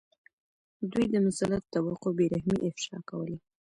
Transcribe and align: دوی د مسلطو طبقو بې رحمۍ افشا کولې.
دوی 0.91 1.05
د 1.13 1.15
مسلطو 1.25 1.67
طبقو 1.73 2.09
بې 2.17 2.25
رحمۍ 2.33 2.59
افشا 2.69 2.97
کولې. 3.09 3.37